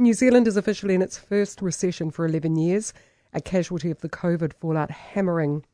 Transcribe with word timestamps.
New 0.00 0.14
Zealand 0.14 0.46
is 0.46 0.56
officially 0.56 0.94
in 0.94 1.02
its 1.02 1.18
first 1.18 1.60
recession 1.60 2.12
for 2.12 2.24
11 2.24 2.54
years, 2.54 2.92
a 3.32 3.40
casualty 3.40 3.90
of 3.90 3.98
the 3.98 4.08
COVID 4.08 4.52
fallout 4.52 4.92
hammering 4.92 5.64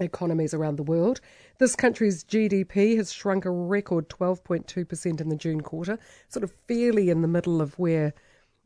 economies 0.00 0.54
around 0.54 0.76
the 0.76 0.82
world. 0.82 1.20
This 1.58 1.76
country's 1.76 2.24
GDP 2.24 2.96
has 2.96 3.12
shrunk 3.12 3.44
a 3.44 3.50
record 3.50 4.08
12.2% 4.08 5.20
in 5.20 5.28
the 5.28 5.36
June 5.36 5.60
quarter, 5.60 5.98
sort 6.28 6.42
of 6.42 6.54
fairly 6.68 7.10
in 7.10 7.20
the 7.20 7.28
middle 7.28 7.60
of 7.60 7.78
where 7.78 8.14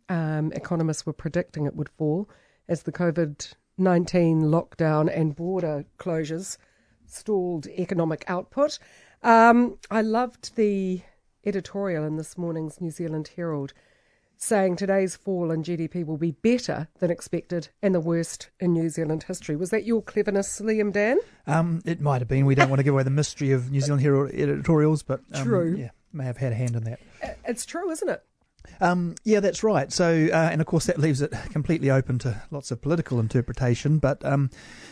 um, 0.09 0.53
economists 0.53 1.05
were 1.05 1.13
predicting 1.13 1.67
it 1.67 1.75
would 1.75 1.89
fall 1.89 2.31
as 2.69 2.85
the 2.85 2.93
COVID 2.93 3.53
19 3.77 4.43
lockdown 4.43 5.13
and 5.13 5.35
border 5.35 5.85
closures 5.99 6.57
stalled 7.05 7.67
economic 7.67 8.25
output. 8.29 8.79
Um, 9.25 9.77
I 9.91 10.03
loved 10.03 10.55
the 10.55 11.01
editorial 11.45 12.05
in 12.05 12.17
this 12.17 12.39
morning's 12.39 12.81
New 12.81 12.93
Zealand 12.93 13.33
Herald 13.35 13.75
saying 14.37 14.77
today's 14.77 15.17
fall 15.17 15.51
in 15.51 15.63
GDP 15.63 16.05
will 16.05 16.17
be 16.17 16.33
better 16.33 16.89
than 16.99 17.11
expected 17.11 17.69
and 17.83 17.95
the 17.95 18.01
worst 18.01 18.51
in 18.61 18.73
New 18.73 18.89
Zealand 18.89 19.25
history. 19.25 19.57
Was 19.57 19.71
that 19.71 19.85
your 19.85 20.03
cleverness, 20.03 20.61
Liam 20.61 20.93
Dann? 20.93 21.19
Um, 21.47 21.83
it 21.85 22.01
might 22.01 22.21
have 22.21 22.29
been. 22.29 22.47
We 22.47 22.55
don't 22.55 22.69
want 22.69 22.81
to 22.81 22.85
give 22.85 22.95
away 22.95 23.03
the 23.03 23.11
mystery 23.11 23.53
of 23.53 23.71
New 23.71 23.81
Zealand 23.81 24.03
Herald 24.03 24.31
editorials, 24.33 25.03
but 25.03 25.21
um, 25.33 25.45
true. 25.45 25.77
Yeah, 25.79 25.91
may 26.13 26.25
have 26.25 26.37
had 26.37 26.53
a 26.53 26.57
hand 26.57 26.77
in 26.77 26.85
that. 26.85 27.01
It's 27.47 27.67
true, 27.67 27.91
isn't 27.91 28.09
it? 28.09 28.23
Um, 28.81 29.15
yeah, 29.25 29.41
that's 29.41 29.63
right. 29.63 29.93
So, 29.93 30.29
uh, 30.33 30.49
and 30.51 30.61
of 30.61 30.67
course, 30.67 30.87
that 30.87 30.99
leaves 30.99 31.23
it 31.23 31.33
completely 31.51 31.91
open 31.91 32.19
to 32.21 32.43
lots 32.51 32.71
of 32.71 32.81
political 32.83 33.21
interpretation. 33.21 33.99
But, 33.99 34.25
um, 34.25 34.51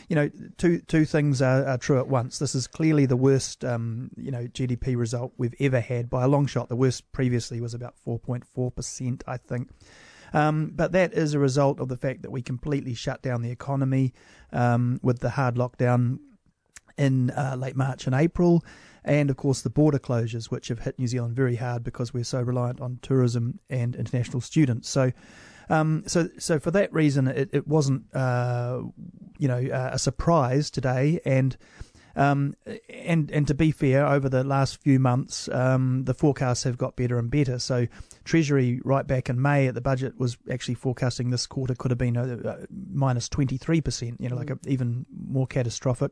you 0.08 0.16
know, 0.16 0.30
two 0.56 0.80
two 0.80 1.04
things 1.04 1.42
are, 1.42 1.66
are, 1.66 1.78
true 1.78 1.98
at 1.98 2.08
once. 2.08 2.38
This 2.38 2.54
is 2.54 2.66
clearly 2.66 3.06
the 3.06 3.16
worst, 3.16 3.64
um, 3.64 4.10
you 4.16 4.30
know, 4.30 4.46
GDP 4.46 4.96
result 4.96 5.32
we've 5.36 5.54
ever 5.60 5.80
had 5.80 6.08
by 6.08 6.24
a 6.24 6.28
long 6.28 6.46
shot. 6.46 6.68
The 6.68 6.76
worst 6.76 7.10
previously 7.12 7.60
was 7.60 7.74
about 7.74 7.96
four 7.96 8.18
point 8.18 8.44
four 8.46 8.70
percent, 8.70 9.24
I 9.26 9.36
think. 9.36 9.70
Um, 10.34 10.72
but 10.74 10.92
that 10.92 11.12
is 11.12 11.34
a 11.34 11.38
result 11.38 11.78
of 11.78 11.88
the 11.88 11.96
fact 11.96 12.22
that 12.22 12.30
we 12.30 12.40
completely 12.40 12.94
shut 12.94 13.20
down 13.20 13.42
the 13.42 13.50
economy 13.50 14.14
um, 14.52 14.98
with 15.02 15.18
the 15.18 15.30
hard 15.30 15.56
lockdown 15.56 16.20
in 16.96 17.30
uh, 17.30 17.56
late 17.58 17.76
March 17.76 18.06
and 18.06 18.14
April 18.14 18.64
and 19.04 19.30
of 19.30 19.36
course 19.36 19.62
the 19.62 19.70
border 19.70 19.98
closures, 19.98 20.46
which 20.46 20.68
have 20.68 20.80
hit 20.80 20.98
New 20.98 21.06
Zealand 21.06 21.36
very 21.36 21.56
hard 21.56 21.84
because 21.84 22.14
we're 22.14 22.24
so 22.24 22.40
reliant 22.40 22.80
on 22.80 22.98
tourism 23.02 23.60
and 23.70 23.96
international 23.96 24.40
students. 24.40 24.88
So. 24.88 25.12
Um, 25.70 26.02
so, 26.06 26.28
so 26.38 26.58
for 26.58 26.70
that 26.72 26.92
reason, 26.92 27.28
it, 27.28 27.48
it 27.52 27.66
wasn't, 27.66 28.14
uh, 28.14 28.82
you 29.38 29.48
know, 29.48 29.64
uh, 29.72 29.90
a 29.92 29.98
surprise 29.98 30.70
today. 30.70 31.20
And, 31.24 31.56
um, 32.14 32.56
and, 32.90 33.30
and 33.30 33.46
to 33.46 33.54
be 33.54 33.70
fair, 33.70 34.04
over 34.04 34.28
the 34.28 34.44
last 34.44 34.82
few 34.82 34.98
months, 34.98 35.48
um, 35.48 36.04
the 36.04 36.14
forecasts 36.14 36.64
have 36.64 36.76
got 36.76 36.96
better 36.96 37.16
and 37.16 37.30
better. 37.30 37.58
So, 37.58 37.86
Treasury 38.24 38.80
right 38.84 39.06
back 39.06 39.30
in 39.30 39.40
May 39.40 39.68
at 39.68 39.74
the 39.74 39.80
budget 39.80 40.18
was 40.18 40.36
actually 40.50 40.74
forecasting 40.74 41.30
this 41.30 41.46
quarter 41.46 41.74
could 41.74 41.90
have 41.90 41.98
been 41.98 42.16
a, 42.16 42.34
a 42.34 42.58
minus 42.92 43.28
twenty 43.28 43.56
three 43.56 43.80
percent. 43.80 44.20
You 44.20 44.28
know, 44.28 44.36
like 44.36 44.50
a, 44.50 44.58
even 44.66 45.06
more 45.10 45.46
catastrophic. 45.46 46.10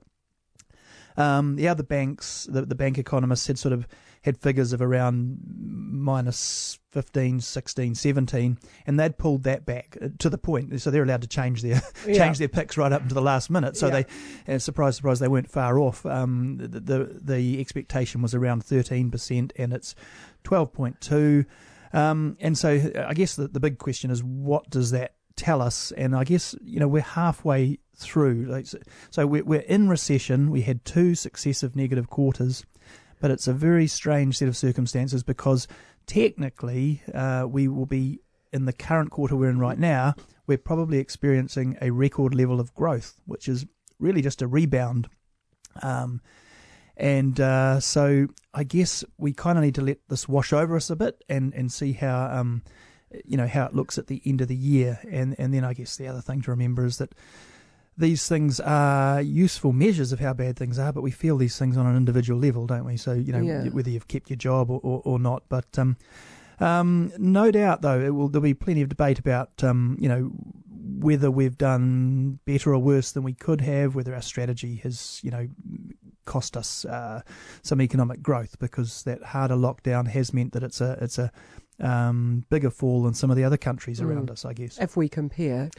Um, 1.16 1.56
the 1.56 1.68
other 1.68 1.82
banks, 1.82 2.46
the, 2.50 2.62
the 2.62 2.74
bank 2.74 2.98
economists 2.98 3.46
had 3.46 3.58
sort 3.58 3.72
of 3.72 3.86
had 4.22 4.36
figures 4.36 4.72
of 4.72 4.82
around 4.82 5.38
minus 5.56 6.78
15, 6.90 7.40
16, 7.40 7.94
17, 7.94 8.58
and 8.86 9.00
they'd 9.00 9.16
pulled 9.16 9.44
that 9.44 9.64
back 9.64 9.96
uh, 10.00 10.08
to 10.18 10.28
the 10.28 10.36
point. 10.36 10.80
So 10.80 10.90
they're 10.90 11.02
allowed 11.02 11.22
to 11.22 11.28
change 11.28 11.62
their 11.62 11.80
yeah. 12.06 12.14
change 12.14 12.38
their 12.38 12.48
picks 12.48 12.76
right 12.76 12.92
up 12.92 13.02
into 13.02 13.14
the 13.14 13.22
last 13.22 13.50
minute. 13.50 13.76
So 13.76 13.86
yeah. 13.86 14.02
they, 14.46 14.54
uh, 14.54 14.58
surprise, 14.58 14.96
surprise, 14.96 15.20
they 15.20 15.28
weren't 15.28 15.50
far 15.50 15.78
off. 15.78 16.04
Um, 16.04 16.58
the, 16.58 16.80
the, 16.80 17.20
the 17.22 17.60
expectation 17.60 18.20
was 18.20 18.34
around 18.34 18.64
13%, 18.64 19.52
and 19.56 19.72
it's 19.72 19.94
12.2. 20.44 21.46
Um, 21.92 22.36
and 22.40 22.56
so 22.56 22.92
I 23.06 23.14
guess 23.14 23.36
the, 23.36 23.48
the 23.48 23.60
big 23.60 23.78
question 23.78 24.10
is 24.10 24.22
what 24.22 24.68
does 24.70 24.90
that 24.92 25.14
tell 25.40 25.62
us? 25.62 25.90
And 25.92 26.14
I 26.14 26.24
guess 26.24 26.54
you 26.62 26.78
know 26.78 26.88
we're 26.88 27.02
halfway 27.02 27.78
through. 27.96 28.64
So 29.10 29.26
we're, 29.26 29.44
we're 29.44 29.60
in 29.60 29.88
recession. 29.88 30.50
We 30.50 30.62
had 30.62 30.84
two 30.84 31.14
successive 31.14 31.74
negative 31.74 32.08
quarters, 32.08 32.64
but 33.20 33.30
it's 33.30 33.48
a 33.48 33.52
very 33.52 33.86
strange 33.86 34.36
set 34.38 34.48
of 34.48 34.56
circumstances 34.56 35.22
because 35.22 35.66
technically 36.06 37.02
uh, 37.14 37.46
we 37.48 37.68
will 37.68 37.86
be 37.86 38.20
in 38.52 38.64
the 38.64 38.72
current 38.72 39.10
quarter 39.10 39.36
we're 39.36 39.50
in 39.50 39.58
right 39.58 39.78
now. 39.78 40.14
We're 40.46 40.58
probably 40.58 40.98
experiencing 40.98 41.78
a 41.80 41.90
record 41.90 42.34
level 42.34 42.60
of 42.60 42.74
growth, 42.74 43.18
which 43.26 43.48
is 43.48 43.66
really 43.98 44.22
just 44.22 44.42
a 44.42 44.46
rebound. 44.46 45.08
Um, 45.82 46.20
and 46.96 47.40
uh, 47.40 47.80
so 47.80 48.26
I 48.52 48.64
guess 48.64 49.04
we 49.16 49.32
kind 49.32 49.56
of 49.56 49.64
need 49.64 49.76
to 49.76 49.82
let 49.82 49.98
this 50.08 50.28
wash 50.28 50.52
over 50.52 50.76
us 50.76 50.90
a 50.90 50.96
bit 50.96 51.22
and, 51.28 51.54
and 51.54 51.72
see 51.72 51.92
how 51.92 52.24
um, 52.26 52.62
you 53.24 53.36
know 53.36 53.46
how 53.46 53.66
it 53.66 53.74
looks 53.74 53.98
at 53.98 54.06
the 54.06 54.22
end 54.24 54.40
of 54.40 54.48
the 54.48 54.56
year. 54.56 55.00
And 55.10 55.34
and 55.38 55.52
then 55.52 55.64
I 55.64 55.74
guess 55.74 55.96
the 55.96 56.08
other 56.08 56.20
thing 56.20 56.42
to 56.42 56.50
remember 56.50 56.84
is 56.84 56.98
that 56.98 57.14
these 58.00 58.28
things 58.28 58.60
are 58.60 59.20
useful 59.20 59.72
measures 59.72 60.12
of 60.12 60.20
how 60.20 60.32
bad 60.32 60.56
things 60.56 60.78
are, 60.78 60.92
but 60.92 61.02
we 61.02 61.10
feel 61.10 61.36
these 61.36 61.58
things 61.58 61.76
on 61.76 61.86
an 61.86 61.96
individual 61.96 62.40
level, 62.40 62.66
don't 62.66 62.84
we? 62.84 62.96
So, 62.96 63.12
you 63.12 63.32
know, 63.32 63.40
yeah. 63.40 63.64
whether 63.68 63.90
you've 63.90 64.08
kept 64.08 64.30
your 64.30 64.38
job 64.38 64.70
or, 64.70 64.80
or, 64.82 65.02
or 65.04 65.18
not. 65.18 65.42
But 65.48 65.78
um, 65.78 65.96
um, 66.60 67.12
no 67.18 67.50
doubt, 67.50 67.82
though, 67.82 68.12
will, 68.12 68.28
there'll 68.28 68.42
be 68.42 68.54
plenty 68.54 68.82
of 68.82 68.88
debate 68.88 69.18
about, 69.18 69.62
um, 69.62 69.96
you 70.00 70.08
know, 70.08 70.32
whether 70.98 71.30
we've 71.30 71.58
done 71.58 72.38
better 72.44 72.72
or 72.74 72.78
worse 72.78 73.12
than 73.12 73.22
we 73.22 73.34
could 73.34 73.60
have, 73.60 73.94
whether 73.94 74.14
our 74.14 74.22
strategy 74.22 74.76
has, 74.76 75.20
you 75.22 75.30
know, 75.30 75.48
cost 76.24 76.56
us 76.56 76.84
uh, 76.84 77.22
some 77.62 77.80
economic 77.80 78.22
growth 78.22 78.58
because 78.58 79.02
that 79.02 79.22
harder 79.22 79.56
lockdown 79.56 80.06
has 80.06 80.32
meant 80.32 80.52
that 80.52 80.62
it's 80.62 80.80
a 80.80 80.96
it's 81.00 81.18
a 81.18 81.32
um, 81.80 82.44
bigger 82.50 82.70
fall 82.70 83.02
than 83.02 83.14
some 83.14 83.30
of 83.30 83.36
the 83.36 83.44
other 83.44 83.56
countries 83.56 84.00
mm. 84.00 84.06
around 84.06 84.30
us, 84.30 84.44
I 84.44 84.52
guess. 84.52 84.78
If 84.78 84.96
we 84.96 85.08
compare. 85.08 85.70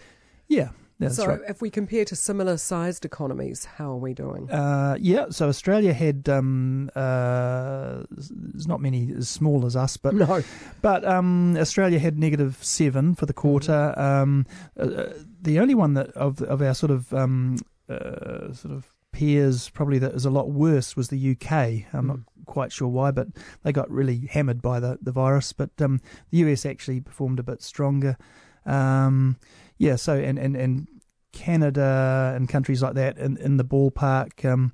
Yeah, 0.47 0.69
that's 1.01 1.15
so 1.15 1.25
right. 1.25 1.39
if 1.47 1.61
we 1.61 1.71
compare 1.71 2.05
to 2.05 2.15
similar 2.15 2.57
sized 2.57 3.05
economies, 3.05 3.65
how 3.65 3.91
are 3.91 3.97
we 3.97 4.13
doing? 4.13 4.49
Uh, 4.51 4.95
yeah, 4.99 5.25
so 5.31 5.47
Australia 5.47 5.93
had 5.93 6.29
um, 6.29 6.91
uh, 6.95 8.03
there's 8.11 8.67
not 8.67 8.81
many 8.81 9.11
as 9.17 9.27
small 9.27 9.65
as 9.65 9.75
us, 9.75 9.97
but 9.97 10.13
no, 10.13 10.43
but 10.83 11.03
um, 11.03 11.57
Australia 11.57 11.97
had 11.97 12.19
negative 12.19 12.57
seven 12.61 13.15
for 13.15 13.25
the 13.25 13.33
quarter. 13.33 13.97
Um, 13.97 14.45
uh, 14.79 14.83
uh, 14.83 15.13
the 15.41 15.59
only 15.59 15.73
one 15.73 15.95
that 15.95 16.11
of 16.11 16.39
of 16.43 16.61
our 16.61 16.75
sort 16.75 16.91
of 16.91 17.11
um, 17.15 17.57
uh, 17.89 18.53
sort 18.53 18.73
of 18.73 18.93
peers 19.11 19.69
probably 19.69 19.99
that 19.99 20.13
was 20.13 20.25
a 20.25 20.29
lot 20.29 20.49
worse 20.49 20.95
was 20.95 21.09
the 21.09 21.31
UK. 21.31 21.51
I'm 21.93 22.03
mm. 22.03 22.07
not 22.07 22.19
quite 22.45 22.71
sure 22.71 22.87
why, 22.87 23.11
but 23.11 23.27
they 23.63 23.71
got 23.71 23.89
really 23.89 24.27
hammered 24.29 24.61
by 24.61 24.79
the 24.79 24.97
the 25.01 25.11
virus. 25.11 25.53
But 25.53 25.69
um, 25.79 26.01
the 26.29 26.39
US 26.39 26.65
actually 26.65 27.01
performed 27.01 27.39
a 27.39 27.43
bit 27.43 27.61
stronger. 27.61 28.17
Um, 28.65 29.37
yeah, 29.77 29.95
so 29.95 30.15
and, 30.15 30.37
and, 30.37 30.55
and 30.55 30.87
Canada 31.31 32.33
and 32.35 32.47
countries 32.47 32.81
like 32.81 32.93
that 32.95 33.17
in, 33.17 33.37
in 33.37 33.57
the 33.57 33.65
ballpark. 33.65 34.45
Um, 34.45 34.73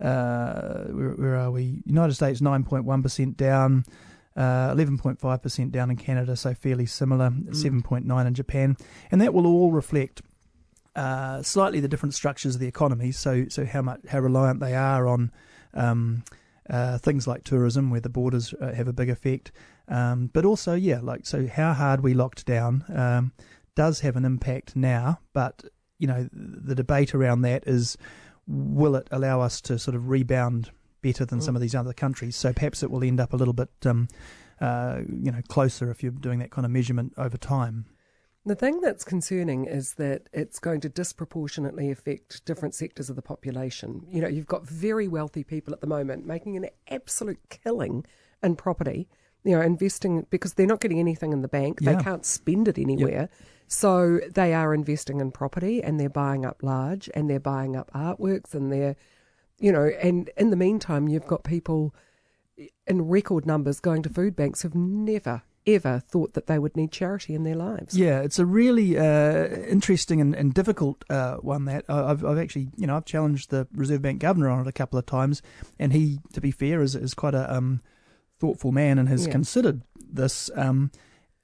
uh, 0.00 0.84
where, 0.84 1.10
where, 1.10 1.36
are 1.36 1.50
we? 1.50 1.82
United 1.86 2.14
States 2.14 2.40
nine 2.40 2.64
point 2.64 2.84
one 2.84 3.02
percent 3.02 3.36
down, 3.36 3.84
uh, 4.36 4.70
eleven 4.72 4.98
point 4.98 5.20
five 5.20 5.40
percent 5.42 5.72
down 5.72 5.90
in 5.90 5.96
Canada, 5.96 6.36
so 6.36 6.52
fairly 6.52 6.86
similar. 6.86 7.30
Mm. 7.30 7.54
Seven 7.54 7.82
point 7.82 8.04
nine 8.04 8.26
in 8.26 8.34
Japan, 8.34 8.76
and 9.10 9.20
that 9.20 9.32
will 9.32 9.46
all 9.46 9.72
reflect 9.72 10.20
uh, 10.96 11.42
slightly 11.42 11.80
the 11.80 11.88
different 11.88 12.14
structures 12.14 12.54
of 12.54 12.60
the 12.60 12.68
economy. 12.68 13.12
So 13.12 13.46
so 13.48 13.64
how 13.64 13.82
much 13.82 14.00
how 14.08 14.20
reliant 14.20 14.60
they 14.60 14.74
are 14.74 15.06
on. 15.06 15.32
Um, 15.74 16.24
uh, 16.70 16.96
things 16.96 17.26
like 17.26 17.44
tourism, 17.44 17.90
where 17.90 18.00
the 18.00 18.08
borders 18.08 18.54
uh, 18.54 18.72
have 18.72 18.88
a 18.88 18.92
big 18.92 19.10
effect, 19.10 19.52
um, 19.88 20.30
but 20.32 20.44
also, 20.44 20.74
yeah, 20.74 21.00
like 21.02 21.26
so, 21.26 21.46
how 21.46 21.74
hard 21.74 22.02
we 22.02 22.14
locked 22.14 22.46
down 22.46 22.84
um, 22.94 23.32
does 23.74 24.00
have 24.00 24.16
an 24.16 24.24
impact 24.24 24.74
now, 24.74 25.20
but 25.32 25.64
you 25.98 26.06
know, 26.06 26.28
the 26.32 26.74
debate 26.74 27.14
around 27.14 27.42
that 27.42 27.64
is 27.66 27.96
will 28.46 28.96
it 28.96 29.08
allow 29.10 29.40
us 29.40 29.60
to 29.62 29.78
sort 29.78 29.94
of 29.94 30.08
rebound 30.08 30.70
better 31.02 31.24
than 31.24 31.40
some 31.40 31.54
of 31.54 31.62
these 31.62 31.74
other 31.74 31.92
countries? 31.92 32.36
So 32.36 32.52
perhaps 32.52 32.82
it 32.82 32.90
will 32.90 33.04
end 33.04 33.20
up 33.20 33.32
a 33.32 33.36
little 33.36 33.54
bit, 33.54 33.70
um, 33.84 34.08
uh, 34.60 35.00
you 35.08 35.30
know, 35.30 35.40
closer 35.48 35.90
if 35.90 36.02
you're 36.02 36.12
doing 36.12 36.38
that 36.40 36.50
kind 36.50 36.64
of 36.64 36.70
measurement 36.70 37.14
over 37.16 37.36
time. 37.36 37.86
The 38.46 38.54
thing 38.54 38.82
that's 38.82 39.04
concerning 39.04 39.64
is 39.64 39.94
that 39.94 40.28
it's 40.32 40.58
going 40.58 40.80
to 40.82 40.90
disproportionately 40.90 41.90
affect 41.90 42.44
different 42.44 42.74
sectors 42.74 43.08
of 43.08 43.16
the 43.16 43.22
population. 43.22 44.06
You 44.10 44.20
know, 44.20 44.28
you've 44.28 44.46
got 44.46 44.68
very 44.68 45.08
wealthy 45.08 45.44
people 45.44 45.72
at 45.72 45.80
the 45.80 45.86
moment 45.86 46.26
making 46.26 46.56
an 46.58 46.66
absolute 46.88 47.40
killing 47.48 48.04
in 48.42 48.56
property, 48.56 49.08
you 49.44 49.56
know, 49.56 49.62
investing 49.62 50.26
because 50.28 50.54
they're 50.54 50.66
not 50.66 50.80
getting 50.80 51.00
anything 51.00 51.32
in 51.32 51.40
the 51.40 51.48
bank, 51.48 51.78
yeah. 51.80 51.94
they 51.94 52.02
can't 52.02 52.26
spend 52.26 52.68
it 52.68 52.78
anywhere. 52.78 53.30
Yep. 53.30 53.32
So 53.66 54.20
they 54.30 54.52
are 54.52 54.74
investing 54.74 55.20
in 55.20 55.32
property 55.32 55.82
and 55.82 55.98
they're 55.98 56.10
buying 56.10 56.44
up 56.44 56.62
large 56.62 57.08
and 57.14 57.30
they're 57.30 57.40
buying 57.40 57.76
up 57.76 57.90
artworks 57.94 58.52
and 58.52 58.70
they're, 58.70 58.94
you 59.58 59.72
know, 59.72 59.90
and 60.02 60.28
in 60.36 60.50
the 60.50 60.56
meantime, 60.56 61.08
you've 61.08 61.26
got 61.26 61.44
people 61.44 61.94
in 62.86 63.08
record 63.08 63.46
numbers 63.46 63.80
going 63.80 64.02
to 64.02 64.10
food 64.10 64.36
banks 64.36 64.62
who've 64.62 64.74
never 64.74 65.42
ever 65.66 66.00
thought 66.00 66.34
that 66.34 66.46
they 66.46 66.58
would 66.58 66.76
need 66.76 66.92
charity 66.92 67.34
in 67.34 67.42
their 67.42 67.54
lives. 67.54 67.96
Yeah, 67.96 68.20
it's 68.20 68.38
a 68.38 68.46
really 68.46 68.98
uh, 68.98 69.46
interesting 69.68 70.20
and, 70.20 70.34
and 70.34 70.52
difficult 70.52 71.04
uh, 71.10 71.36
one. 71.36 71.64
That 71.64 71.84
I've, 71.88 72.24
I've 72.24 72.38
actually, 72.38 72.68
you 72.76 72.86
know, 72.86 72.96
I've 72.96 73.04
challenged 73.04 73.50
the 73.50 73.66
Reserve 73.74 74.02
Bank 74.02 74.20
governor 74.20 74.50
on 74.50 74.60
it 74.60 74.68
a 74.68 74.72
couple 74.72 74.98
of 74.98 75.06
times, 75.06 75.42
and 75.78 75.92
he, 75.92 76.20
to 76.32 76.40
be 76.40 76.50
fair, 76.50 76.82
is 76.82 76.94
is 76.94 77.14
quite 77.14 77.34
a 77.34 77.54
um, 77.54 77.80
thoughtful 78.38 78.72
man 78.72 78.98
and 78.98 79.08
has 79.08 79.26
yeah. 79.26 79.32
considered 79.32 79.82
this. 79.96 80.50
Um, 80.54 80.90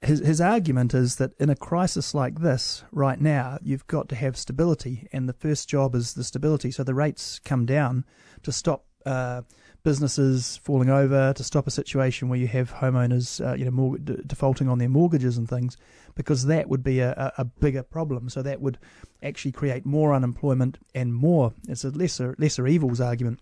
his 0.01 0.19
his 0.19 0.41
argument 0.41 0.93
is 0.93 1.17
that 1.17 1.33
in 1.39 1.49
a 1.49 1.55
crisis 1.55 2.13
like 2.13 2.39
this, 2.41 2.83
right 2.91 3.19
now, 3.19 3.59
you've 3.61 3.87
got 3.87 4.09
to 4.09 4.15
have 4.15 4.35
stability, 4.37 5.07
and 5.11 5.29
the 5.29 5.33
first 5.33 5.69
job 5.69 5.95
is 5.95 6.13
the 6.13 6.23
stability. 6.23 6.71
So 6.71 6.83
the 6.83 6.95
rates 6.95 7.39
come 7.39 7.65
down 7.65 8.05
to 8.43 8.51
stop. 8.51 8.85
Uh, 9.05 9.41
businesses 9.83 10.57
falling 10.63 10.89
over 10.89 11.33
to 11.33 11.43
stop 11.43 11.67
a 11.67 11.71
situation 11.71 12.29
where 12.29 12.39
you 12.39 12.47
have 12.47 12.71
homeowners, 12.73 13.45
uh, 13.45 13.55
you 13.55 13.65
know, 13.65 13.71
more, 13.71 13.97
d- 13.97 14.17
defaulting 14.25 14.69
on 14.69 14.77
their 14.77 14.89
mortgages 14.89 15.37
and 15.37 15.49
things, 15.49 15.77
because 16.15 16.45
that 16.45 16.69
would 16.69 16.83
be 16.83 16.99
a, 16.99 17.11
a, 17.11 17.41
a, 17.41 17.45
bigger 17.45 17.83
problem. 17.83 18.29
So 18.29 18.41
that 18.41 18.61
would 18.61 18.77
actually 19.23 19.53
create 19.53 19.85
more 19.85 20.13
unemployment 20.13 20.77
and 20.93 21.13
more. 21.13 21.53
It's 21.67 21.83
a 21.83 21.89
lesser 21.89 22.35
lesser 22.37 22.67
evils 22.67 23.01
argument. 23.01 23.39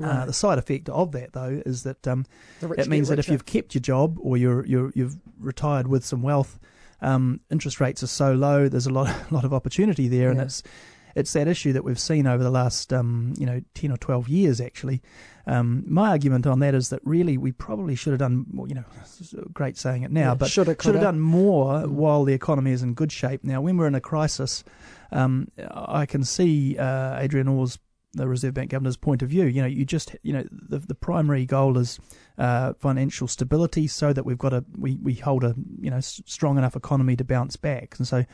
Uh, 0.00 0.06
right. 0.06 0.22
Uh, 0.22 0.26
the 0.26 0.32
side 0.32 0.58
effect 0.58 0.88
of 0.88 1.12
that, 1.12 1.32
though, 1.32 1.62
is 1.64 1.82
that 1.84 2.06
um, 2.08 2.24
it 2.62 2.88
means 2.88 3.08
that 3.08 3.18
if 3.18 3.28
you've 3.28 3.46
kept 3.46 3.74
your 3.74 3.82
job 3.82 4.18
or 4.20 4.36
you're, 4.36 4.64
you're 4.66 4.90
you've 4.94 5.16
retired 5.38 5.86
with 5.86 6.04
some 6.04 6.22
wealth, 6.22 6.58
um, 7.00 7.40
interest 7.50 7.80
rates 7.80 8.02
are 8.02 8.08
so 8.08 8.32
low. 8.32 8.68
There's 8.68 8.86
a 8.86 8.92
lot 8.92 9.08
a 9.30 9.34
lot 9.34 9.44
of 9.44 9.52
opportunity 9.52 10.08
there, 10.08 10.24
yeah. 10.24 10.30
and 10.30 10.40
it's 10.40 10.62
it's 11.14 11.32
that 11.32 11.48
issue 11.48 11.72
that 11.72 11.84
we've 11.84 11.98
seen 11.98 12.26
over 12.26 12.42
the 12.42 12.50
last 12.50 12.92
um, 12.92 13.34
you 13.38 13.46
know 13.46 13.60
ten 13.74 13.90
or 13.90 13.96
twelve 13.96 14.28
years 14.28 14.60
actually. 14.60 15.02
Um, 15.46 15.84
my 15.86 16.08
argument 16.08 16.46
on 16.46 16.60
that 16.60 16.74
is 16.74 16.88
that 16.88 17.00
really 17.04 17.36
we 17.36 17.52
probably 17.52 17.94
should 17.94 18.12
have 18.12 18.20
done 18.20 18.46
more, 18.50 18.66
you 18.66 18.74
know 18.74 18.84
great 19.52 19.76
saying 19.76 20.02
it 20.02 20.10
now, 20.10 20.30
yeah, 20.30 20.34
but 20.34 20.50
should 20.50 20.94
have 20.94 21.04
done 21.04 21.20
more 21.20 21.74
mm. 21.74 21.88
while 21.88 22.24
the 22.24 22.32
economy 22.32 22.72
is 22.72 22.82
in 22.82 22.94
good 22.94 23.12
shape. 23.12 23.44
Now, 23.44 23.60
when 23.60 23.76
we're 23.76 23.86
in 23.86 23.94
a 23.94 24.00
crisis, 24.00 24.64
um, 25.12 25.48
I 25.70 26.06
can 26.06 26.24
see 26.24 26.78
uh, 26.78 27.18
Adrian 27.20 27.48
Orr's 27.48 27.78
the 28.14 28.28
Reserve 28.28 28.54
Bank 28.54 28.70
governor's 28.70 28.96
point 28.96 29.22
of 29.22 29.28
view. 29.28 29.44
You 29.44 29.62
know, 29.62 29.68
you 29.68 29.84
just 29.84 30.16
you 30.22 30.32
know 30.32 30.44
the 30.50 30.78
the 30.78 30.94
primary 30.94 31.46
goal 31.46 31.76
is 31.78 31.98
uh, 32.38 32.72
financial 32.74 33.28
stability, 33.28 33.86
so 33.86 34.12
that 34.12 34.24
we've 34.24 34.38
got 34.38 34.52
a 34.52 34.64
we, 34.78 34.96
we 34.96 35.14
hold 35.14 35.44
a 35.44 35.54
you 35.80 35.90
know 35.90 36.00
strong 36.00 36.58
enough 36.58 36.76
economy 36.76 37.16
to 37.16 37.24
bounce 37.24 37.56
back, 37.56 37.96
and 37.98 38.06
so. 38.08 38.24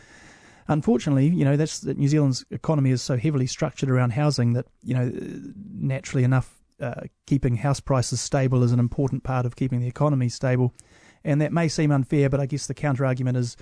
Unfortunately, 0.71 1.27
you 1.27 1.45
know 1.45 1.57
that's 1.57 1.81
that 1.81 1.99
New 1.99 2.07
Zealand's 2.07 2.45
economy 2.51 2.93
is 2.93 3.03
so 3.03 3.17
heavily 3.17 3.49
structured 3.49 3.91
around 3.91 4.13
housing 4.13 4.53
that 4.53 4.67
you 4.85 4.95
know 4.95 5.13
naturally 5.75 6.23
enough, 6.23 6.55
uh, 6.81 7.03
keeping 7.27 7.57
house 7.57 7.81
prices 7.81 8.21
stable 8.21 8.63
is 8.63 8.71
an 8.71 8.79
important 8.79 9.25
part 9.25 9.47
of 9.47 9.57
keeping 9.57 9.81
the 9.81 9.89
economy 9.89 10.29
stable, 10.29 10.73
and 11.25 11.41
that 11.41 11.53
may 11.53 11.67
seem 11.67 11.91
unfair, 11.91 12.31
but 12.31 12.39
I 12.39 12.47
guess 12.47 12.69
the 12.69 12.75
counter 12.75 13.05
argument 13.05 13.37
is 13.37 13.57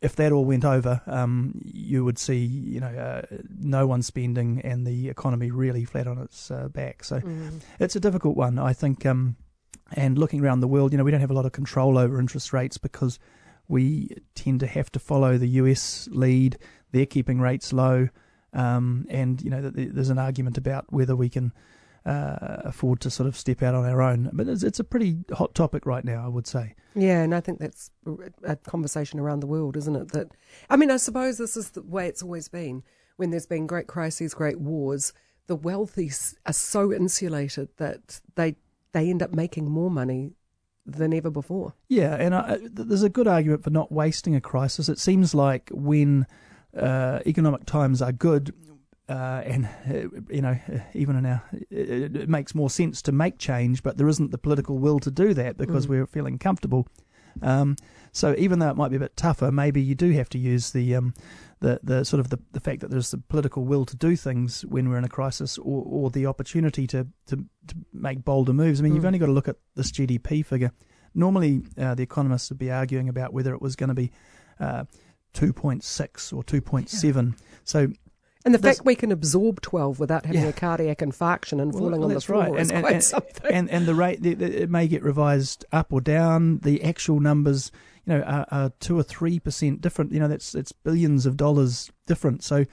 if 0.00 0.16
that 0.16 0.32
all 0.32 0.46
went 0.46 0.64
over, 0.64 1.02
um, 1.06 1.60
you 1.62 2.06
would 2.06 2.18
see, 2.18 2.38
you 2.38 2.80
know, 2.80 2.86
uh, 2.86 3.22
no 3.58 3.86
one 3.86 4.00
spending 4.00 4.62
and 4.62 4.86
the 4.86 5.10
economy 5.10 5.50
really 5.50 5.84
flat 5.84 6.06
on 6.06 6.16
its 6.16 6.50
uh, 6.50 6.68
back. 6.68 7.04
So 7.04 7.20
mm. 7.20 7.60
it's 7.78 7.96
a 7.96 8.00
difficult 8.00 8.34
one, 8.34 8.58
I 8.58 8.72
think. 8.72 9.04
Um, 9.04 9.36
and 9.92 10.16
looking 10.16 10.42
around 10.42 10.60
the 10.60 10.68
world, 10.68 10.92
you 10.92 10.98
know, 10.98 11.04
we 11.04 11.10
don't 11.10 11.20
have 11.20 11.30
a 11.30 11.34
lot 11.34 11.44
of 11.44 11.52
control 11.52 11.98
over 11.98 12.18
interest 12.18 12.52
rates 12.52 12.78
because 12.78 13.18
we 13.70 14.10
tend 14.34 14.60
to 14.60 14.66
have 14.66 14.90
to 14.92 14.98
follow 14.98 15.38
the 15.38 15.48
US 15.48 16.08
lead. 16.10 16.58
They're 16.92 17.06
keeping 17.06 17.40
rates 17.40 17.72
low, 17.72 18.08
um, 18.52 19.06
and 19.08 19.40
you 19.40 19.48
know, 19.48 19.62
there's 19.62 20.10
an 20.10 20.18
argument 20.18 20.58
about 20.58 20.92
whether 20.92 21.14
we 21.14 21.28
can 21.28 21.52
uh, 22.04 22.62
afford 22.64 23.00
to 23.00 23.10
sort 23.10 23.28
of 23.28 23.36
step 23.36 23.62
out 23.62 23.74
on 23.74 23.84
our 23.84 24.02
own. 24.02 24.30
But 24.32 24.48
it's, 24.48 24.64
it's, 24.64 24.80
a 24.80 24.84
pretty 24.84 25.18
hot 25.32 25.54
topic 25.54 25.86
right 25.86 26.04
now, 26.04 26.24
I 26.24 26.28
would 26.28 26.46
say. 26.46 26.74
Yeah, 26.94 27.22
and 27.22 27.34
I 27.34 27.40
think 27.40 27.60
that's 27.60 27.90
a 28.42 28.56
conversation 28.56 29.20
around 29.20 29.40
the 29.40 29.46
world, 29.46 29.76
isn't 29.76 29.94
it? 29.94 30.12
That 30.12 30.28
I 30.68 30.76
mean, 30.76 30.90
I 30.90 30.96
suppose 30.96 31.38
this 31.38 31.56
is 31.56 31.70
the 31.70 31.82
way 31.82 32.08
it's 32.08 32.22
always 32.22 32.48
been. 32.48 32.82
When 33.16 33.30
there's 33.30 33.46
been 33.46 33.66
great 33.66 33.86
crises, 33.86 34.34
great 34.34 34.58
wars, 34.58 35.12
the 35.46 35.54
wealthy 35.54 36.10
are 36.46 36.52
so 36.52 36.92
insulated 36.92 37.68
that 37.76 38.20
they 38.34 38.56
they 38.92 39.08
end 39.08 39.22
up 39.22 39.32
making 39.32 39.70
more 39.70 39.90
money 39.90 40.32
than 40.92 41.12
ever 41.12 41.30
before. 41.30 41.74
Yeah, 41.88 42.14
and 42.14 42.34
I, 42.34 42.58
there's 42.62 43.02
a 43.02 43.08
good 43.08 43.28
argument 43.28 43.64
for 43.64 43.70
not 43.70 43.90
wasting 43.90 44.34
a 44.34 44.40
crisis. 44.40 44.88
It 44.88 44.98
seems 44.98 45.34
like 45.34 45.70
when 45.72 46.26
uh, 46.76 47.20
economic 47.26 47.66
times 47.66 48.02
are 48.02 48.12
good, 48.12 48.54
uh, 49.08 49.42
and 49.44 49.68
uh, 49.88 50.20
you 50.28 50.40
know, 50.40 50.56
even 50.94 51.16
in 51.16 51.26
our, 51.26 51.42
it, 51.70 52.16
it, 52.16 52.28
makes 52.28 52.54
more 52.54 52.70
sense 52.70 53.02
to 53.02 53.12
make 53.12 53.38
change, 53.38 53.82
but 53.82 53.96
there 53.96 54.08
isn't 54.08 54.30
the 54.30 54.38
political 54.38 54.78
will 54.78 55.00
to 55.00 55.10
do 55.10 55.34
that 55.34 55.56
because 55.56 55.86
mm. 55.86 55.90
we're 55.90 56.06
feeling 56.06 56.38
comfortable. 56.38 56.86
Um, 57.42 57.76
so 58.12 58.34
even 58.38 58.58
though 58.58 58.70
it 58.70 58.76
might 58.76 58.90
be 58.90 58.96
a 58.96 59.00
bit 59.00 59.16
tougher, 59.16 59.52
maybe 59.52 59.80
you 59.80 59.94
do 59.94 60.10
have 60.12 60.28
to 60.30 60.38
use 60.38 60.72
the 60.72 60.94
um, 60.94 61.14
the 61.60 61.80
the 61.82 62.04
sort 62.04 62.20
of 62.20 62.30
the, 62.30 62.38
the 62.52 62.60
fact 62.60 62.80
that 62.80 62.90
there's 62.90 63.10
the 63.10 63.18
political 63.18 63.64
will 63.64 63.84
to 63.86 63.96
do 63.96 64.16
things 64.16 64.62
when 64.66 64.88
we're 64.88 64.98
in 64.98 65.04
a 65.04 65.08
crisis, 65.08 65.58
or, 65.58 65.84
or 65.86 66.10
the 66.10 66.26
opportunity 66.26 66.86
to, 66.88 67.06
to, 67.26 67.36
to 67.66 67.76
make 67.92 68.24
bolder 68.24 68.52
moves. 68.52 68.80
I 68.80 68.82
mean, 68.82 68.92
mm. 68.92 68.96
you've 68.96 69.04
only 69.04 69.18
got 69.18 69.26
to 69.26 69.32
look 69.32 69.48
at 69.48 69.56
this 69.76 69.92
GDP 69.92 70.44
figure. 70.44 70.72
Normally, 71.14 71.62
uh, 71.78 71.94
the 71.94 72.02
economists 72.02 72.50
would 72.50 72.58
be 72.58 72.70
arguing 72.70 73.08
about 73.08 73.32
whether 73.32 73.54
it 73.54 73.62
was 73.62 73.76
going 73.76 73.88
to 73.88 73.94
be. 73.94 74.10
Uh, 74.58 74.84
2.6 75.32 76.36
or 76.36 76.42
2.7. 76.42 77.14
Yeah. 77.14 77.36
So 77.62 77.88
and 78.44 78.54
the 78.54 78.58
fact 78.58 78.82
we 78.84 78.94
can 78.94 79.12
absorb 79.12 79.60
12 79.60 80.00
without 80.00 80.24
having 80.24 80.42
yeah. 80.42 80.48
a 80.48 80.52
cardiac 80.52 80.98
infarction 80.98 81.60
and 81.60 81.72
falling 81.72 82.00
well, 82.00 82.04
on 82.04 82.14
the 82.14 82.20
floor 82.20 82.44
right. 82.44 82.60
is 82.60 82.70
and, 82.70 82.82
quite 82.82 82.94
and, 82.94 83.04
something. 83.04 83.52
And, 83.52 83.70
and 83.70 83.86
the 83.86 83.94
rate, 83.94 84.24
it 84.24 84.70
may 84.70 84.88
get 84.88 85.02
revised 85.02 85.64
up 85.72 85.92
or 85.92 86.00
down. 86.00 86.58
The 86.58 86.82
actual 86.82 87.20
numbers, 87.20 87.70
you 88.06 88.14
know, 88.14 88.22
are, 88.22 88.46
are 88.50 88.72
2 88.80 88.98
or 88.98 89.04
3% 89.04 89.80
different. 89.82 90.12
You 90.12 90.20
know, 90.20 90.28
that's 90.28 90.54
it's 90.54 90.72
billions 90.72 91.26
of 91.26 91.36
dollars 91.36 91.90
different. 92.06 92.42
So 92.42 92.64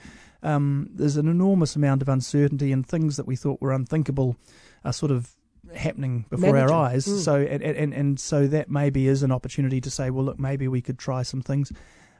um, 0.42 0.88
there's 0.92 1.18
an 1.18 1.28
enormous 1.28 1.76
amount 1.76 2.00
of 2.00 2.08
uncertainty 2.08 2.72
and 2.72 2.86
things 2.86 3.18
that 3.18 3.26
we 3.26 3.36
thought 3.36 3.60
were 3.60 3.72
unthinkable 3.72 4.36
are 4.84 4.92
sort 4.92 5.12
of 5.12 5.30
happening 5.74 6.24
before 6.30 6.54
Managing. 6.54 6.74
our 6.74 6.82
eyes. 6.82 7.06
Mm. 7.06 7.18
So 7.18 7.36
and, 7.36 7.62
and, 7.62 7.92
and 7.92 8.20
so 8.20 8.46
that 8.46 8.70
maybe 8.70 9.06
is 9.06 9.22
an 9.22 9.32
opportunity 9.32 9.82
to 9.82 9.90
say, 9.90 10.08
well, 10.08 10.24
look, 10.24 10.38
maybe 10.38 10.66
we 10.66 10.80
could 10.80 10.98
try 10.98 11.22
some 11.22 11.42
things. 11.42 11.72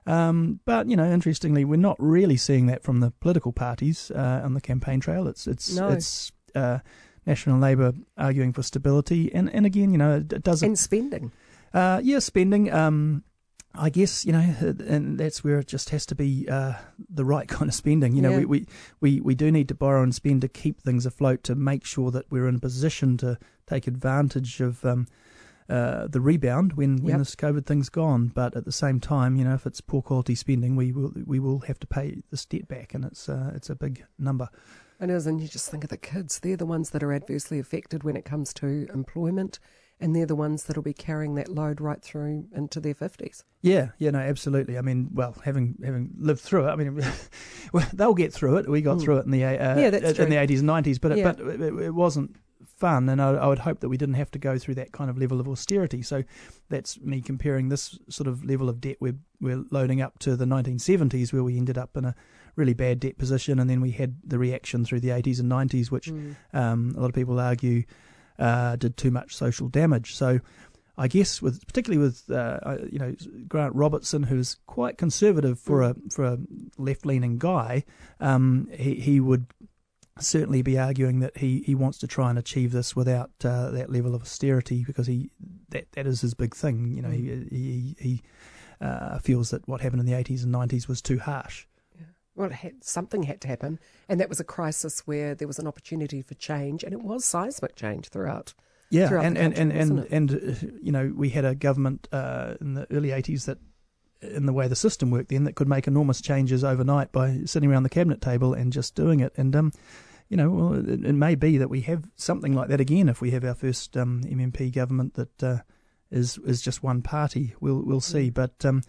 Um, 0.06 0.60
but 0.64 0.88
you 0.88 0.96
know, 0.96 1.10
interestingly, 1.10 1.64
we're 1.64 1.76
not 1.76 1.96
really 1.98 2.36
seeing 2.36 2.66
that 2.66 2.82
from 2.82 3.00
the 3.00 3.10
political 3.20 3.52
parties 3.52 4.10
uh, 4.10 4.40
on 4.44 4.54
the 4.54 4.60
campaign 4.60 5.00
trail. 5.00 5.28
It's 5.28 5.46
it's 5.46 5.74
no. 5.74 5.88
it's 5.88 6.32
uh, 6.54 6.78
National 7.26 7.58
Labour 7.58 7.92
arguing 8.16 8.52
for 8.52 8.62
stability, 8.62 9.32
and, 9.34 9.52
and 9.52 9.66
again, 9.66 9.92
you 9.92 9.98
know, 9.98 10.16
it 10.16 10.42
does 10.42 10.62
and 10.62 10.78
spending. 10.78 11.32
Uh, 11.74 12.00
yeah, 12.02 12.18
spending. 12.20 12.72
Um, 12.72 13.24
I 13.74 13.90
guess 13.90 14.24
you 14.24 14.32
know, 14.32 14.38
and 14.60 15.18
that's 15.18 15.44
where 15.44 15.58
it 15.58 15.68
just 15.68 15.90
has 15.90 16.06
to 16.06 16.14
be 16.14 16.48
uh, 16.48 16.74
the 17.08 17.24
right 17.24 17.46
kind 17.48 17.68
of 17.68 17.74
spending. 17.74 18.16
You 18.16 18.22
know, 18.22 18.30
yeah. 18.30 18.38
we, 18.38 18.44
we, 18.46 18.66
we, 19.00 19.20
we 19.20 19.34
do 19.34 19.52
need 19.52 19.68
to 19.68 19.74
borrow 19.74 20.02
and 20.02 20.14
spend 20.14 20.40
to 20.42 20.48
keep 20.48 20.80
things 20.80 21.06
afloat 21.06 21.42
to 21.44 21.54
make 21.54 21.84
sure 21.84 22.10
that 22.10 22.30
we're 22.30 22.48
in 22.48 22.56
a 22.56 22.60
position 22.60 23.16
to 23.18 23.38
take 23.66 23.86
advantage 23.86 24.60
of 24.60 24.84
um, 24.84 25.06
uh, 25.68 26.06
the 26.06 26.20
rebound 26.20 26.74
when, 26.74 26.96
when 27.02 27.10
yep. 27.10 27.18
this 27.18 27.34
COVID 27.34 27.66
thing's 27.66 27.88
gone. 27.88 28.28
But 28.28 28.56
at 28.56 28.64
the 28.64 28.72
same 28.72 29.00
time, 29.00 29.36
you 29.36 29.44
know, 29.44 29.54
if 29.54 29.66
it's 29.66 29.80
poor 29.80 30.02
quality 30.02 30.34
spending, 30.34 30.76
we 30.76 30.92
will 30.92 31.12
we 31.26 31.38
will 31.38 31.60
have 31.60 31.78
to 31.80 31.86
pay 31.86 32.22
this 32.30 32.44
debt 32.44 32.68
back, 32.68 32.94
and 32.94 33.04
it's 33.04 33.28
uh, 33.28 33.52
it's 33.54 33.70
a 33.70 33.74
big 33.74 34.04
number. 34.18 34.48
It 35.00 35.10
is, 35.10 35.26
and 35.26 35.40
you 35.40 35.46
just 35.46 35.70
think 35.70 35.84
of 35.84 35.90
the 35.90 35.96
kids; 35.96 36.40
they're 36.40 36.56
the 36.56 36.66
ones 36.66 36.90
that 36.90 37.02
are 37.02 37.12
adversely 37.12 37.58
affected 37.58 38.02
when 38.02 38.16
it 38.16 38.24
comes 38.24 38.52
to 38.54 38.88
employment 38.92 39.58
and 40.00 40.14
they're 40.14 40.26
the 40.26 40.36
ones 40.36 40.64
that'll 40.64 40.82
be 40.82 40.92
carrying 40.92 41.34
that 41.34 41.48
load 41.48 41.80
right 41.80 42.00
through 42.02 42.46
into 42.54 42.80
their 42.80 42.94
fifties. 42.94 43.44
Yeah, 43.62 43.88
yeah, 43.98 44.10
no, 44.10 44.20
absolutely. 44.20 44.78
I 44.78 44.82
mean, 44.82 45.08
well, 45.12 45.34
having 45.44 45.76
having 45.84 46.14
lived 46.18 46.40
through 46.40 46.68
it, 46.68 46.70
I 46.70 46.76
mean, 46.76 47.02
well, 47.72 47.86
they'll 47.92 48.14
get 48.14 48.32
through 48.32 48.58
it. 48.58 48.68
We 48.68 48.80
got 48.80 48.98
mm. 48.98 49.02
through 49.02 49.18
it 49.18 49.24
in 49.24 49.32
the 49.32 49.44
uh, 49.44 49.78
yeah, 49.78 49.90
that's 49.90 50.18
in 50.18 50.30
the 50.30 50.36
eighties 50.36 50.60
and 50.60 50.66
nineties, 50.66 50.98
but 50.98 51.12
it, 51.12 51.24
but 51.24 51.40
it, 51.40 51.60
it, 51.60 51.94
wasn't 51.94 52.36
fun, 52.64 53.08
and 53.08 53.20
I, 53.20 53.30
I, 53.30 53.46
would 53.46 53.60
hope 53.60 53.80
that 53.80 53.88
we 53.88 53.96
didn't 53.96 54.14
have 54.14 54.30
to 54.32 54.38
go 54.38 54.58
through 54.58 54.74
that 54.76 54.92
kind 54.92 55.10
of 55.10 55.18
level 55.18 55.40
of 55.40 55.48
austerity. 55.48 56.02
So 56.02 56.24
that's 56.68 57.00
me 57.00 57.20
comparing 57.20 57.68
this 57.68 57.98
sort 58.08 58.26
of 58.26 58.44
level 58.44 58.68
of 58.68 58.80
debt 58.80 58.96
we're, 59.00 59.18
we're 59.40 59.64
loading 59.70 60.00
up 60.00 60.18
to 60.20 60.36
the 60.36 60.44
1970s, 60.44 61.32
where 61.32 61.44
we 61.44 61.56
ended 61.56 61.78
up 61.78 61.96
in 61.96 62.04
a 62.04 62.14
really 62.56 62.74
bad 62.74 63.00
debt 63.00 63.18
position, 63.18 63.58
and 63.58 63.68
then 63.68 63.80
we 63.80 63.92
had 63.92 64.16
the 64.24 64.38
reaction 64.38 64.84
through 64.84 65.00
the 65.00 65.08
80s 65.08 65.40
and 65.40 65.50
90s, 65.50 65.90
which 65.90 66.10
mm. 66.10 66.34
um, 66.52 66.94
a 66.96 67.00
lot 67.00 67.08
of 67.08 67.14
people 67.14 67.38
argue 67.38 67.84
uh, 68.38 68.76
did 68.76 68.96
too 68.96 69.10
much 69.10 69.34
social 69.34 69.68
damage. 69.68 70.14
So 70.14 70.40
I 70.98 71.06
guess 71.06 71.40
with 71.40 71.64
particularly 71.66 72.04
with 72.04 72.28
uh, 72.30 72.76
you 72.90 72.98
know 72.98 73.14
Grant 73.46 73.74
Robertson, 73.74 74.24
who's 74.24 74.56
quite 74.66 74.98
conservative 74.98 75.58
for 75.58 75.80
mm. 75.80 75.90
a 75.90 76.10
for 76.10 76.24
a 76.24 76.38
left 76.76 77.06
leaning 77.06 77.38
guy, 77.38 77.84
um, 78.20 78.68
he 78.72 78.96
he 78.96 79.20
would 79.20 79.46
certainly 80.20 80.62
be 80.62 80.78
arguing 80.78 81.20
that 81.20 81.36
he, 81.36 81.62
he 81.64 81.74
wants 81.74 81.98
to 81.98 82.06
try 82.06 82.30
and 82.30 82.38
achieve 82.38 82.72
this 82.72 82.94
without 82.94 83.30
uh, 83.44 83.70
that 83.70 83.90
level 83.90 84.14
of 84.14 84.22
austerity 84.22 84.84
because 84.86 85.06
he 85.06 85.30
that 85.70 85.90
that 85.92 86.06
is 86.06 86.20
his 86.20 86.34
big 86.34 86.54
thing. 86.54 86.92
You 86.96 87.02
know, 87.02 87.08
mm. 87.08 87.50
he 87.50 87.56
he, 87.56 87.96
he 87.98 88.22
uh, 88.80 89.18
feels 89.18 89.50
that 89.50 89.66
what 89.68 89.80
happened 89.80 90.00
in 90.00 90.06
the 90.06 90.14
eighties 90.14 90.42
and 90.42 90.52
nineties 90.52 90.88
was 90.88 91.02
too 91.02 91.18
harsh. 91.18 91.66
Yeah. 91.98 92.06
Well, 92.34 92.50
had, 92.50 92.84
something 92.84 93.24
had 93.24 93.40
to 93.42 93.48
happen, 93.48 93.78
and 94.08 94.20
that 94.20 94.28
was 94.28 94.40
a 94.40 94.44
crisis 94.44 95.00
where 95.06 95.34
there 95.34 95.48
was 95.48 95.58
an 95.58 95.66
opportunity 95.66 96.22
for 96.22 96.34
change, 96.34 96.84
and 96.84 96.92
it 96.92 97.02
was 97.02 97.24
seismic 97.24 97.76
change 97.76 98.08
throughout. 98.08 98.54
Yeah, 98.90 99.08
throughout 99.08 99.26
and, 99.26 99.36
country, 99.36 99.60
and, 99.60 99.72
and, 99.72 99.98
and, 100.10 100.30
and, 100.30 100.56
uh, 100.56 100.78
you 100.82 100.92
know, 100.92 101.12
we 101.14 101.28
had 101.28 101.44
a 101.44 101.54
government 101.54 102.08
uh, 102.10 102.54
in 102.58 102.72
the 102.72 102.86
early 102.90 103.10
80s 103.10 103.44
that 103.44 103.58
in 104.22 104.46
the 104.46 104.52
way 104.52 104.68
the 104.68 104.76
system 104.76 105.10
worked 105.10 105.28
then 105.28 105.44
that 105.44 105.54
could 105.54 105.68
make 105.68 105.86
enormous 105.86 106.20
changes 106.20 106.64
overnight 106.64 107.12
by 107.12 107.40
sitting 107.44 107.70
around 107.70 107.84
the 107.84 107.88
cabinet 107.88 108.20
table 108.20 108.54
and 108.54 108.72
just 108.72 108.94
doing 108.94 109.20
it. 109.20 109.32
And 109.36 109.54
um, 109.54 109.72
you 110.28 110.36
know, 110.36 110.50
well, 110.50 110.74
it, 110.74 111.04
it, 111.04 111.14
may 111.14 111.34
be 111.34 111.58
that 111.58 111.70
we 111.70 111.80
have 111.82 112.04
something 112.16 112.52
like 112.52 112.68
that 112.68 112.80
again 112.80 113.08
if 113.08 113.20
we 113.20 113.30
have 113.30 113.44
our 113.44 113.54
first 113.54 113.96
um, 113.96 114.22
MMP 114.24 114.72
government 114.72 115.14
that 115.14 115.42
uh, 115.42 115.58
is 116.10 116.38
is 116.38 116.60
just 116.60 116.82
one 116.82 117.02
party. 117.02 117.54
We'll 117.60 117.82
we'll 117.82 118.00
see, 118.00 118.30
but 118.30 118.64
um, 118.64 118.82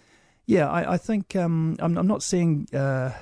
yeah, 0.45 0.69
I, 0.69 0.93
I 0.93 0.97
think 0.97 1.35
um, 1.35 1.77
I'm, 1.79 1.97
I'm 1.97 2.07
not 2.07 2.23
seeing 2.23 2.67
uh, 2.73 3.13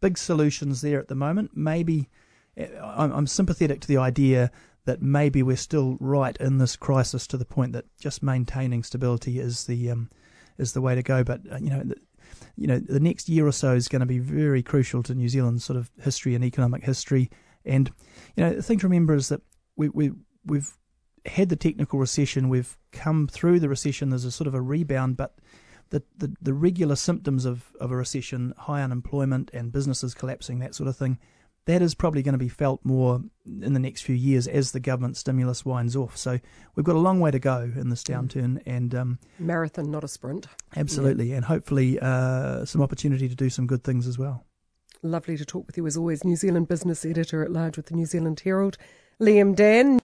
big 0.00 0.18
solutions 0.18 0.80
there 0.80 0.98
at 0.98 1.08
the 1.08 1.14
moment. 1.14 1.52
Maybe 1.54 2.08
eh, 2.56 2.68
I'm, 2.82 3.12
I'm 3.12 3.26
sympathetic 3.26 3.80
to 3.82 3.88
the 3.88 3.98
idea 3.98 4.50
that 4.84 5.00
maybe 5.00 5.42
we're 5.42 5.56
still 5.56 5.96
right 6.00 6.36
in 6.38 6.58
this 6.58 6.74
crisis 6.74 7.26
to 7.28 7.36
the 7.36 7.44
point 7.44 7.72
that 7.72 7.84
just 7.98 8.22
maintaining 8.22 8.82
stability 8.82 9.38
is 9.38 9.64
the 9.64 9.90
um, 9.90 10.10
is 10.58 10.72
the 10.72 10.80
way 10.80 10.94
to 10.94 11.02
go. 11.02 11.22
But 11.22 11.40
uh, 11.50 11.58
you 11.58 11.70
know, 11.70 11.84
you 12.56 12.66
know, 12.66 12.78
the 12.78 13.00
next 13.00 13.28
year 13.28 13.46
or 13.46 13.52
so 13.52 13.74
is 13.74 13.88
going 13.88 14.00
to 14.00 14.06
be 14.06 14.18
very 14.18 14.62
crucial 14.62 15.02
to 15.04 15.14
New 15.14 15.28
Zealand's 15.28 15.64
sort 15.64 15.76
of 15.76 15.90
history 16.00 16.34
and 16.34 16.44
economic 16.44 16.84
history. 16.84 17.30
And 17.64 17.90
you 18.36 18.44
know, 18.44 18.54
the 18.54 18.62
thing 18.62 18.78
to 18.80 18.86
remember 18.86 19.14
is 19.14 19.28
that 19.28 19.42
we 19.76 19.88
we 19.88 20.12
we've 20.44 20.76
had 21.26 21.48
the 21.48 21.56
technical 21.56 21.98
recession, 21.98 22.48
we've 22.48 22.76
come 22.90 23.28
through 23.28 23.60
the 23.60 23.68
recession. 23.68 24.10
There's 24.10 24.24
a 24.24 24.30
sort 24.30 24.48
of 24.48 24.54
a 24.54 24.60
rebound, 24.60 25.16
but 25.16 25.36
the, 25.90 26.02
the, 26.16 26.34
the 26.40 26.54
regular 26.54 26.96
symptoms 26.96 27.44
of, 27.44 27.72
of 27.78 27.90
a 27.90 27.96
recession, 27.96 28.54
high 28.56 28.82
unemployment 28.82 29.50
and 29.52 29.70
businesses 29.70 30.14
collapsing, 30.14 30.58
that 30.58 30.74
sort 30.74 30.88
of 30.88 30.96
thing, 30.96 31.18
that 31.66 31.82
is 31.82 31.94
probably 31.94 32.22
going 32.22 32.32
to 32.32 32.38
be 32.38 32.48
felt 32.48 32.80
more 32.84 33.22
in 33.46 33.72
the 33.72 33.80
next 33.80 34.02
few 34.02 34.14
years 34.14 34.48
as 34.48 34.72
the 34.72 34.80
government 34.80 35.16
stimulus 35.16 35.64
winds 35.64 35.94
off. 35.94 36.16
So 36.16 36.40
we've 36.74 36.84
got 36.84 36.96
a 36.96 37.00
long 37.00 37.20
way 37.20 37.30
to 37.30 37.38
go 37.38 37.70
in 37.74 37.88
this 37.88 38.02
mm. 38.02 38.14
downturn, 38.14 38.62
and 38.66 38.94
um, 38.94 39.18
marathon, 39.38 39.90
not 39.90 40.04
a 40.04 40.08
sprint. 40.08 40.46
Absolutely, 40.76 41.30
yeah. 41.30 41.36
and 41.36 41.44
hopefully 41.44 41.98
uh, 42.00 42.64
some 42.64 42.82
opportunity 42.82 43.28
to 43.28 43.34
do 43.34 43.48
some 43.48 43.66
good 43.66 43.84
things 43.84 44.06
as 44.06 44.18
well. 44.18 44.44
Lovely 45.02 45.36
to 45.36 45.44
talk 45.44 45.66
with 45.66 45.76
you 45.76 45.86
as 45.86 45.96
always. 45.96 46.24
New 46.24 46.36
Zealand 46.36 46.68
business 46.68 47.04
editor 47.04 47.42
at 47.42 47.50
large 47.50 47.76
with 47.76 47.86
the 47.86 47.94
New 47.94 48.06
Zealand 48.06 48.40
Herald, 48.44 48.76
Liam 49.20 49.54
Dann. 49.54 50.01